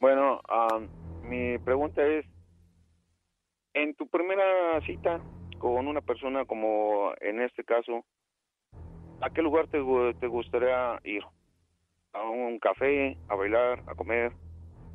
Bueno, 0.00 0.40
mi 1.22 1.58
pregunta 1.58 2.04
es, 2.04 2.26
en 3.74 3.94
tu 3.94 4.08
primera 4.08 4.80
cita 4.84 5.20
con 5.58 5.86
una 5.86 6.00
persona 6.00 6.44
como 6.44 7.12
en 7.20 7.40
este 7.40 7.62
caso, 7.62 8.04
¿a 9.20 9.30
qué 9.30 9.42
lugar 9.42 9.68
te, 9.68 9.78
te 10.18 10.26
gustaría 10.26 10.98
ir? 11.04 11.22
¿A 12.14 12.28
un 12.28 12.58
café, 12.58 13.16
a 13.28 13.36
bailar, 13.36 13.84
a 13.86 13.94
comer? 13.94 14.32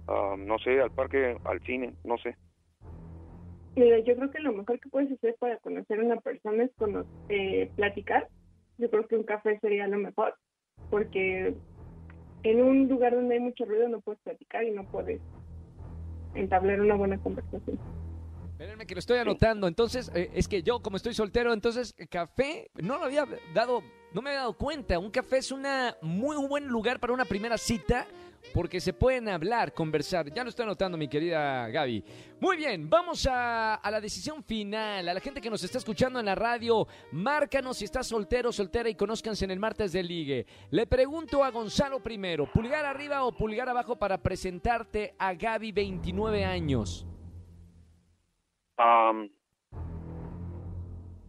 no 0.08 0.58
sé, 0.60 0.82
al 0.82 0.91
parque, 0.91 1.38
al 1.46 1.62
cine, 1.62 1.94
no 2.03 2.17
sé. 2.17 2.36
Mira, 3.77 4.00
yo 4.00 4.15
creo 4.15 4.31
que 4.31 4.39
lo 4.39 4.53
mejor 4.53 4.79
que 4.79 4.89
puedes 4.89 5.12
hacer 5.12 5.36
para 5.39 5.57
conocer 5.60 6.00
a 6.00 6.03
una 6.03 6.19
persona 6.19 6.63
es 6.63 6.72
cono- 6.77 7.05
eh, 7.29 7.69
platicar. 7.75 8.27
Yo 8.79 8.89
creo 8.89 9.07
que 9.07 9.15
un 9.15 9.24
café 9.24 9.60
sería 9.60 9.88
lo 9.88 10.00
mejor, 10.00 10.36
porque 10.89 11.53
en 12.41 12.62
un 12.62 12.88
lugar 12.88 13.13
donde 13.13 13.36
hay 13.36 13.39
mucho 13.39 13.65
ruido 13.65 13.88
no 13.88 14.01
puedes 14.01 14.19
platicar 14.22 14.63
y 14.63 14.72
no 14.72 14.84
puedes 14.86 15.22
entablar 16.34 16.81
una 16.81 16.96
buena 16.96 17.19
conversación. 17.19 17.79
Espérenme 18.53 18.88
que 18.88 18.96
lo 18.96 19.00
estoy 19.00 19.19
anotando. 19.19 19.67
Entonces, 19.67 20.12
eh, 20.15 20.31
es 20.34 20.48
que 20.48 20.63
yo, 20.63 20.79
como 20.81 20.98
estoy 20.98 21.13
soltero, 21.13 21.53
entonces, 21.53 21.93
eh, 22.00 22.07
café, 22.07 22.72
no 22.81 22.98
lo 22.98 23.03
había 23.05 23.25
dado, 23.53 23.84
no 24.12 24.24
me 24.24 24.31
había 24.31 24.39
dado 24.39 24.57
cuenta. 24.57 24.98
Un 24.98 25.12
café 25.12 25.38
es 25.38 25.51
una 25.51 25.96
muy 26.01 26.36
buen 26.48 26.65
lugar 26.67 27.00
para 27.00 27.13
una 27.13 27.25
primera 27.25 27.60
cita 27.60 28.07
porque 28.53 28.79
se 28.79 28.94
pueden 28.94 29.29
hablar, 29.29 29.74
conversar. 29.74 30.32
Ya 30.34 30.44
lo 30.44 30.50
estoy 30.50 30.63
anotando, 30.63 30.98
mi 30.98 31.08
querida 31.08 31.67
Gaby. 31.70 32.03
Muy 32.39 32.58
bien, 32.58 32.89
vamos 32.89 33.27
a, 33.29 33.79
la 33.89 34.01
decisión 34.01 34.44
final. 34.44 35.08
A 35.08 35.13
la 35.13 35.20
gente 35.20 35.41
que 35.41 35.50
nos 35.50 35.63
está 35.63 35.77
escuchando 35.77 36.20
en 36.20 36.25
la 36.25 36.36
radio, 36.36 36.88
márcanos 37.12 37.77
si 37.77 37.86
estás 37.86 38.08
soltero 38.08 38.50
o 38.50 38.51
soltera 38.51 38.89
y 38.89 38.96
conózcanse 38.96 39.46
en 39.46 39.51
el 39.51 39.60
martes 39.60 39.91
de 39.94 40.03
ligue. 40.03 40.46
Le 40.72 40.88
pregunto 40.88 41.44
a 41.44 41.51
Gonzalo 41.51 42.01
primero, 42.01 42.51
¿pulgar 42.51 42.86
arriba 42.86 43.24
o 43.24 43.32
pulgar 43.32 43.70
abajo 43.70 43.96
para 43.96 44.17
presentarte 44.17 45.13
a 45.17 45.34
Gaby, 45.34 45.72
29 45.72 46.46
años? 46.46 47.06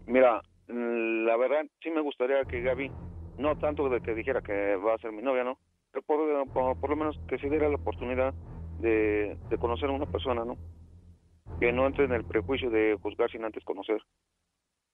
Mira, 0.07 0.43
la 0.69 1.37
verdad 1.37 1.67
sí 1.83 1.91
me 1.91 2.01
gustaría 2.01 2.45
que 2.45 2.63
Gaby, 2.63 2.91
no 3.39 3.59
tanto 3.59 3.89
de 3.89 4.01
que 4.01 4.15
dijera 4.15 4.41
que 4.43 4.77
va 4.77 4.95
a 4.95 4.99
ser 4.99 5.13
mi 5.13 5.23
novia, 5.23 5.45
¿no? 5.45 5.59
Pero 5.93 6.03
por, 6.05 6.49
por, 6.53 6.81
por 6.81 6.91
lo 6.91 6.97
menos 6.97 7.19
que 7.29 7.39
se 7.39 7.49
diera 7.49 7.69
la 7.69 7.77
oportunidad 7.77 8.35
de, 8.81 9.37
de 9.49 9.59
conocer 9.59 9.89
a 9.89 9.93
una 9.93 10.07
persona, 10.07 10.45
¿no? 10.45 10.57
Que 11.61 11.73
no 11.73 11.87
entre 11.87 12.05
en 12.05 12.13
el 12.13 12.25
prejuicio 12.25 12.71
de 12.71 12.97
juzgar 13.01 13.31
sin 13.31 13.45
antes 13.45 13.65
conocer. 13.65 14.03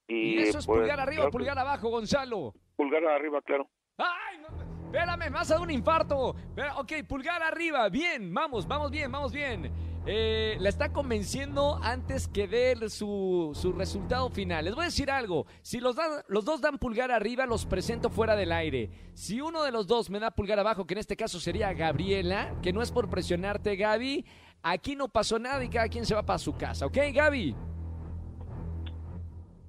Y 0.07 0.39
eso 0.39 0.59
es 0.59 0.67
pues, 0.67 0.81
pulgar 0.81 1.01
arriba 1.01 1.17
claro 1.17 1.31
pulgar 1.31 1.59
abajo, 1.59 1.89
Gonzalo. 1.89 2.55
Pulgar 2.77 3.05
arriba, 3.05 3.41
claro. 3.43 3.69
¡Ay! 3.99 4.39
no, 4.39 4.49
espérame, 4.87 5.31
me 5.31 5.39
has 5.39 5.49
dado 5.49 5.63
un 5.63 5.71
infarto. 5.71 6.35
Ok, 6.77 6.93
pulgar 7.09 7.43
arriba. 7.43 7.89
Bien, 7.89 8.33
vamos, 8.33 8.67
vamos 8.67 8.91
bien, 8.91 9.11
vamos 9.11 9.33
bien. 9.33 9.73
Eh, 10.07 10.57
la 10.61 10.69
está 10.69 10.93
convenciendo 10.93 11.79
antes 11.83 12.29
que 12.29 12.47
dé 12.47 12.77
su, 12.91 13.53
su 13.55 13.73
resultado 13.73 14.29
final. 14.29 14.67
Les 14.67 14.75
voy 14.75 14.83
a 14.83 14.87
decir 14.87 15.11
algo. 15.11 15.47
Si 15.63 15.81
los, 15.81 15.97
dan- 15.97 16.23
los 16.29 16.45
dos 16.45 16.61
dan 16.61 16.77
pulgar 16.79 17.11
arriba, 17.11 17.47
los 17.47 17.65
presento 17.65 18.11
fuera 18.11 18.37
del 18.37 18.53
aire. 18.53 18.91
Si 19.15 19.41
uno 19.41 19.63
de 19.63 19.73
los 19.73 19.87
dos 19.87 20.11
me 20.11 20.21
da 20.21 20.31
pulgar 20.31 20.59
abajo, 20.59 20.87
que 20.87 20.93
en 20.93 20.99
este 20.99 21.17
caso 21.17 21.41
sería 21.41 21.73
Gabriela, 21.73 22.55
que 22.63 22.73
no 22.75 22.83
es 22.83 22.93
por 22.93 23.09
presionarte, 23.09 23.77
Gaby, 23.77 24.27
aquí 24.63 24.95
no 24.95 25.09
pasó 25.09 25.39
nada 25.39 25.65
y 25.65 25.69
cada 25.71 25.89
quien 25.89 26.05
se 26.05 26.15
va 26.15 26.23
para 26.23 26.39
su 26.39 26.55
casa. 26.55 26.85
¿Ok, 26.85 26.99
Gaby? 27.15 27.57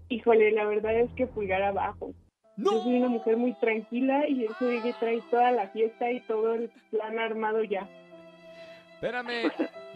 Híjole, 0.10 0.52
la 0.52 0.66
verdad 0.66 1.00
es 1.00 1.12
que 1.14 1.28
pulgar 1.28 1.62
abajo. 1.64 2.14
¡No! 2.58 2.74
Yo 2.74 2.84
soy 2.84 2.98
una 2.98 3.08
mujer 3.10 3.38
muy 3.38 3.54
tranquila 3.54 4.28
y 4.28 4.46
se 4.60 4.66
ve 4.66 4.82
que 4.82 4.94
trae 4.94 5.22
toda 5.32 5.52
la 5.52 5.70
fiesta 5.70 6.12
y 6.12 6.20
todo 6.22 6.54
el 6.54 6.70
plan 6.92 7.20
armado 7.20 7.64
ya. 7.64 7.90
Espérame, 8.94 9.52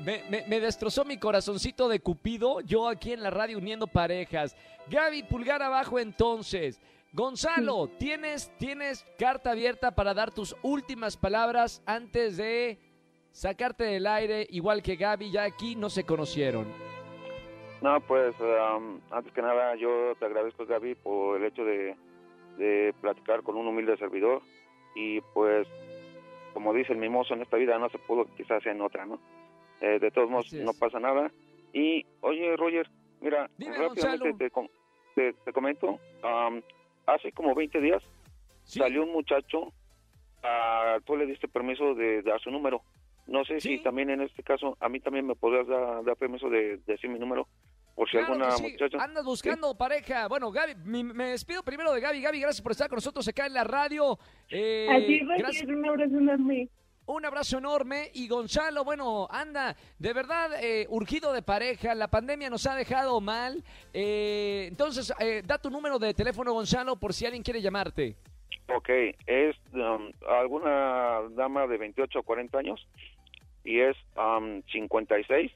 me, 0.05 0.23
me- 0.29 0.45
me 0.47 0.59
destrozó 0.59 1.05
mi 1.05 1.17
corazoncito 1.17 1.87
de 1.89 1.99
Cupido, 1.99 2.61
yo 2.61 2.87
aquí 2.87 3.13
en 3.13 3.23
la 3.23 3.29
radio 3.29 3.57
uniendo 3.57 3.87
parejas. 3.87 4.55
Gaby, 4.89 5.23
pulgar 5.23 5.61
abajo 5.61 5.99
entonces. 5.99 6.79
Gonzalo, 7.11 7.87
¿tienes, 7.97 8.51
tienes 8.57 9.03
carta 9.17 9.51
abierta 9.51 9.91
para 9.95 10.13
dar 10.13 10.31
tus 10.31 10.55
últimas 10.61 11.17
palabras 11.17 11.81
antes 11.87 12.37
de 12.37 12.77
sacarte 13.31 13.83
del 13.83 14.05
aire, 14.07 14.45
igual 14.51 14.83
que 14.83 14.95
Gaby, 14.95 15.31
ya 15.31 15.43
aquí 15.43 15.75
no 15.75 15.89
se 15.89 16.03
conocieron. 16.03 16.67
No, 17.81 17.99
pues 18.01 18.35
am, 18.61 18.99
antes 19.09 19.31
que 19.33 19.41
nada 19.41 19.75
yo 19.75 20.13
te 20.19 20.25
agradezco 20.25 20.65
Gaby 20.65 20.95
por 20.95 21.37
el 21.39 21.45
hecho 21.45 21.63
de, 21.63 21.95
de 22.57 22.93
platicar 23.01 23.41
con 23.41 23.55
un 23.55 23.67
humilde 23.67 23.97
servidor 23.97 24.41
y 24.95 25.21
pues 25.33 25.67
como 26.53 26.73
dice 26.73 26.91
el 26.93 26.99
mimoso 26.99 27.33
en 27.33 27.41
esta 27.41 27.57
vida 27.57 27.77
no 27.79 27.89
se 27.89 27.97
pudo 27.99 28.25
quizás 28.35 28.65
en 28.65 28.81
otra, 28.81 29.05
¿no? 29.05 29.19
Eh, 29.81 29.99
de 29.99 30.11
todos 30.11 30.29
modos 30.29 30.51
es. 30.51 30.63
no 30.63 30.73
pasa 30.73 30.99
nada 30.99 31.31
y 31.73 32.05
oye 32.21 32.55
Roger, 32.57 32.89
mira 33.21 33.49
Dime, 33.57 33.77
rápidamente 33.77 34.49
te, 34.49 34.51
te, 35.15 35.33
te 35.33 35.53
comento, 35.53 35.99
am, 36.21 36.61
hace 37.05 37.31
como 37.31 37.55
20 37.55 37.79
días 37.79 38.03
¿Sí? 38.63 38.79
salió 38.79 39.03
un 39.03 39.11
muchacho, 39.13 39.71
ah, 40.43 40.97
tú 41.05 41.15
le 41.15 41.25
diste 41.25 41.47
permiso 41.47 41.95
de 41.95 42.21
dar 42.23 42.39
su 42.41 42.51
número. 42.51 42.81
No 43.27 43.45
sé 43.45 43.59
Sí. 43.59 43.77
si 43.77 43.83
también 43.83 44.09
en 44.09 44.21
este 44.21 44.41
caso 44.43 44.75
a 44.79 44.89
mí 44.89 44.99
también 44.99 45.25
me 45.27 45.35
podrías 45.35 45.67
dar, 45.67 46.03
dar 46.03 46.15
permiso 46.17 46.49
de 46.49 46.77
decir 46.85 47.09
mi 47.09 47.19
número. 47.19 47.47
por 47.95 48.07
si 48.09 48.15
Claro 48.17 48.27
alguna 48.33 48.51
sí. 48.51 48.63
muchacha. 48.63 48.97
Andas 49.03 49.25
buscando 49.25 49.77
pareja. 49.77 50.29
Bueno, 50.29 50.49
Gaby, 50.51 50.73
mi- 50.85 51.03
me 51.03 51.31
despido 51.31 51.61
primero 51.63 51.91
de 51.91 51.99
Gaby. 51.99 52.21
Gaby, 52.21 52.39
gracias 52.39 52.61
por 52.61 52.71
estar 52.71 52.87
con 52.87 52.95
nosotros 52.95 53.27
acá 53.27 53.45
en 53.45 53.53
la 53.53 53.65
radio. 53.65 54.17
Eh, 54.49 54.87
Así, 54.89 55.19
gracias. 55.19 55.63
Roger, 55.63 55.75
un 55.75 55.89
abrazo 55.89 56.17
enorme. 56.17 56.69
Un 57.09 57.25
abrazo 57.25 57.57
enorme. 57.57 58.11
Y 58.13 58.27
Gonzalo, 58.27 58.83
bueno, 58.83 59.27
anda, 59.31 59.75
de 59.97 60.13
verdad, 60.13 60.51
eh, 60.63 60.85
urgido 60.89 61.33
de 61.33 61.41
pareja. 61.41 61.95
La 61.95 62.07
pandemia 62.07 62.51
nos 62.51 62.67
ha 62.67 62.75
dejado 62.75 63.19
mal. 63.19 63.63
Eh, 63.93 64.67
entonces, 64.69 65.11
eh, 65.19 65.41
da 65.43 65.57
tu 65.57 65.71
número 65.71 65.97
de 65.97 66.13
teléfono, 66.13 66.53
Gonzalo, 66.53 66.97
por 66.97 67.15
si 67.15 67.25
alguien 67.25 67.41
quiere 67.41 67.63
llamarte. 67.63 68.15
Ok, 68.67 68.89
es 69.25 69.55
um, 69.73 70.11
alguna 70.27 71.21
dama 71.31 71.65
de 71.65 71.79
28 71.79 72.19
o 72.19 72.21
40 72.21 72.59
años 72.59 72.87
y 73.63 73.79
es 73.79 73.97
um, 74.15 74.61
56, 74.71 75.51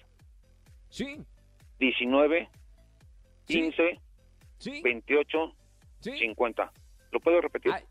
¿Sí? 0.89 1.21
19, 1.77 2.49
Sí. 3.45 3.53
15, 3.61 3.99
¿Sí? 4.57 4.81
28, 4.81 5.53
¿Sí? 5.99 6.17
50. 6.17 6.71
¿Lo 7.11 7.19
puedo 7.19 7.39
repetir? 7.41 7.71
Ay, 7.71 7.83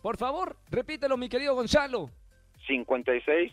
por 0.00 0.16
favor, 0.16 0.56
repítelo, 0.70 1.16
mi 1.16 1.28
querido 1.28 1.56
Gonzalo. 1.56 2.08
56, 2.66 3.52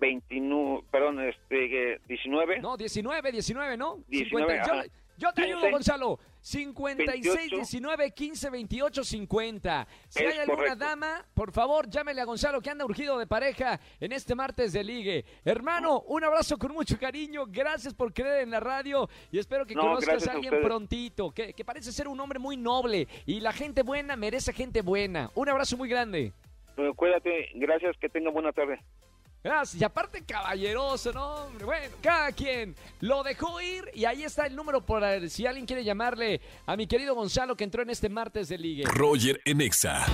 29, 0.00 0.84
perdón, 0.90 1.20
este, 1.20 2.00
19, 2.06 2.60
No, 2.60 2.76
19, 2.76 3.32
19, 3.32 3.76
¿no? 3.76 3.98
19, 4.08 4.62
50. 4.62 4.84
Yo, 4.84 4.90
yo 5.18 5.32
te 5.32 5.42
ayudo, 5.42 5.60
15, 5.62 5.72
Gonzalo. 5.72 6.20
56, 6.40 7.24
28. 7.24 7.56
19, 7.56 8.10
15, 8.12 8.50
28, 8.50 9.04
50. 9.04 9.88
Si 10.08 10.24
hay 10.24 10.38
alguna 10.38 10.56
correcto. 10.56 10.76
dama, 10.76 11.26
por 11.34 11.52
favor, 11.52 11.90
llámele 11.90 12.20
a 12.20 12.24
Gonzalo 12.24 12.60
que 12.60 12.70
anda 12.70 12.84
urgido 12.84 13.18
de 13.18 13.26
pareja 13.26 13.80
en 13.98 14.12
este 14.12 14.36
martes 14.36 14.72
de 14.72 14.84
ligue. 14.84 15.24
Hermano, 15.44 16.02
un 16.06 16.22
abrazo 16.22 16.56
con 16.56 16.72
mucho 16.72 16.96
cariño. 16.96 17.44
Gracias 17.48 17.92
por 17.92 18.14
creer 18.14 18.42
en 18.42 18.52
la 18.52 18.60
radio 18.60 19.08
y 19.32 19.38
espero 19.38 19.66
que 19.66 19.74
No, 19.74 19.82
conozcas 19.82 20.28
a 20.28 20.32
alguien 20.32 20.62
prontito, 20.62 21.32
que, 21.32 21.52
que 21.52 21.64
parece 21.64 21.90
ser 21.90 22.06
un 22.06 22.20
hombre 22.20 22.38
muy 22.38 22.56
noble 22.56 23.08
y 23.26 23.40
la 23.40 23.52
gente 23.52 23.82
buena 23.82 24.14
merece 24.14 24.52
gente 24.52 24.82
buena. 24.82 25.30
Un 25.34 25.48
abrazo 25.48 25.76
muy 25.76 25.88
grande. 25.88 26.32
Eh, 26.78 26.92
cuídate, 26.94 27.50
gracias, 27.54 27.96
que 28.00 28.08
tenga 28.08 28.30
buena 28.30 28.52
tarde. 28.52 28.78
Gracias. 29.42 29.80
Y 29.80 29.84
aparte 29.84 30.24
caballeroso, 30.24 31.12
¿no? 31.12 31.44
hombre? 31.44 31.64
Bueno, 31.64 31.96
cada 32.02 32.32
quien 32.32 32.74
lo 33.00 33.22
dejó 33.22 33.60
ir 33.60 33.84
y 33.94 34.04
ahí 34.04 34.24
está 34.24 34.46
el 34.46 34.56
número 34.56 34.84
por 34.84 35.02
si 35.28 35.46
alguien 35.46 35.64
quiere 35.64 35.84
llamarle 35.84 36.40
a 36.66 36.76
mi 36.76 36.86
querido 36.86 37.14
Gonzalo 37.14 37.56
que 37.56 37.64
entró 37.64 37.82
en 37.82 37.90
este 37.90 38.08
martes 38.08 38.48
de 38.48 38.58
ligue. 38.58 38.84
Roger 38.84 39.40
en 39.44 39.60
Exa. 39.60 40.06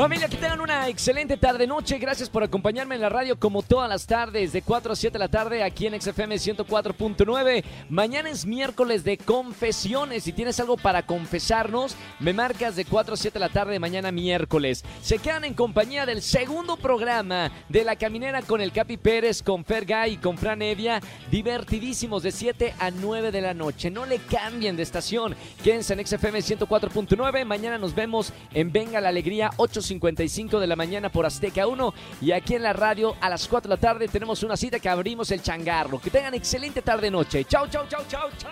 Familia, 0.00 0.28
que 0.28 0.38
tengan 0.38 0.62
una 0.62 0.88
excelente 0.88 1.36
tarde-noche. 1.36 1.98
Gracias 1.98 2.30
por 2.30 2.42
acompañarme 2.42 2.94
en 2.94 3.02
la 3.02 3.10
radio 3.10 3.38
como 3.38 3.60
todas 3.60 3.86
las 3.86 4.06
tardes, 4.06 4.50
de 4.50 4.62
4 4.62 4.94
a 4.94 4.96
7 4.96 5.12
de 5.12 5.18
la 5.18 5.28
tarde, 5.28 5.62
aquí 5.62 5.86
en 5.86 6.00
XFM 6.00 6.36
104.9. 6.36 7.62
Mañana 7.90 8.30
es 8.30 8.46
miércoles 8.46 9.04
de 9.04 9.18
confesiones. 9.18 10.24
Si 10.24 10.32
tienes 10.32 10.58
algo 10.58 10.78
para 10.78 11.04
confesarnos, 11.04 11.96
me 12.18 12.32
marcas 12.32 12.76
de 12.76 12.86
4 12.86 13.12
a 13.12 13.16
7 13.18 13.34
de 13.34 13.40
la 13.40 13.50
tarde, 13.50 13.78
mañana 13.78 14.10
miércoles. 14.10 14.86
Se 15.02 15.18
quedan 15.18 15.44
en 15.44 15.52
compañía 15.52 16.06
del 16.06 16.22
segundo 16.22 16.78
programa 16.78 17.52
de 17.68 17.84
La 17.84 17.96
Caminera 17.96 18.40
con 18.40 18.62
el 18.62 18.72
Capi 18.72 18.96
Pérez, 18.96 19.42
con 19.42 19.66
Fergay 19.66 20.14
y 20.14 20.16
con 20.16 20.38
Fran 20.38 20.62
Evia. 20.62 21.02
Divertidísimos 21.30 22.22
de 22.22 22.32
7 22.32 22.74
a 22.78 22.90
9 22.90 23.32
de 23.32 23.42
la 23.42 23.52
noche. 23.52 23.90
No 23.90 24.06
le 24.06 24.16
cambien 24.16 24.76
de 24.76 24.82
estación. 24.82 25.36
Quédense 25.62 25.92
en 25.92 26.06
XFM 26.06 26.38
104.9. 26.38 27.44
Mañana 27.44 27.76
nos 27.76 27.94
vemos 27.94 28.32
en 28.54 28.72
Venga 28.72 29.02
la 29.02 29.10
Alegría, 29.10 29.50
8.55 29.98 30.58
de 30.58 30.66
la 30.66 30.76
mañana 30.76 31.10
por 31.10 31.26
Azteca 31.26 31.66
1. 31.66 31.94
Y 32.20 32.32
aquí 32.32 32.54
en 32.54 32.62
la 32.62 32.72
radio 32.72 33.16
a 33.20 33.28
las 33.28 33.48
4 33.48 33.68
de 33.68 33.76
la 33.76 33.80
tarde 33.80 34.08
tenemos 34.08 34.42
una 34.42 34.56
cita 34.56 34.78
que 34.78 34.88
abrimos 34.88 35.30
el 35.30 35.42
changarro. 35.42 36.00
Que 36.00 36.10
tengan 36.10 36.34
excelente 36.34 36.82
tarde-noche. 36.82 37.44
Chau, 37.44 37.66
chau, 37.68 37.86
chau, 37.88 38.02
chau, 38.08 38.28
chau. 38.38 38.50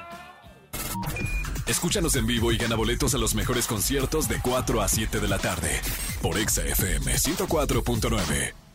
Escúchanos 1.66 2.16
en 2.16 2.26
vivo 2.26 2.50
y 2.50 2.56
gana 2.56 2.76
boletos 2.76 3.14
a 3.14 3.18
los 3.18 3.34
mejores 3.34 3.66
conciertos 3.66 4.26
de 4.26 4.40
4 4.40 4.80
a 4.80 4.88
7 4.88 5.20
de 5.20 5.28
la 5.28 5.38
tarde 5.38 5.80
por 6.22 6.38
Exa 6.38 6.64
FM 6.64 7.12
104.9. 7.12 8.67